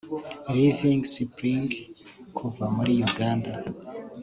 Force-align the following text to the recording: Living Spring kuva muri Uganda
Living 0.55 1.01
Spring 1.15 1.67
kuva 2.37 2.65
muri 2.75 2.93
Uganda 3.09 3.51